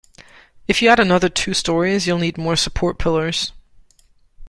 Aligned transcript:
If 0.67 0.81
you 0.81 0.89
add 0.89 0.99
another 0.99 1.29
two 1.29 1.53
storeys, 1.53 2.07
you'll 2.07 2.17
need 2.17 2.35
more 2.35 2.55
support 2.55 2.97
pillars. 2.97 3.51